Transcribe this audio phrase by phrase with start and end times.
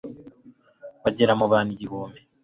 [1.03, 2.19] bagera mu bantu igihumbi